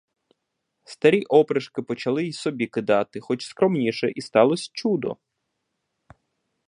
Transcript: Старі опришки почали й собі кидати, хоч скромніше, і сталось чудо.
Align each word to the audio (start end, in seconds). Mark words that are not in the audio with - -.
Старі 0.83 1.23
опришки 1.23 1.81
почали 1.81 2.27
й 2.27 2.33
собі 2.33 2.67
кидати, 2.67 3.19
хоч 3.19 3.45
скромніше, 3.45 4.11
і 4.15 4.21
сталось 4.21 4.69
чудо. 4.73 5.17